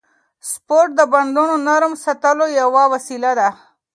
سپورت 0.51 0.91
د 0.99 1.01
بندونو 1.13 1.55
نرم 1.67 1.93
ساتلو 2.03 2.45
یوه 2.59 2.83
وسیله 2.93 3.31
ده. 3.39 3.49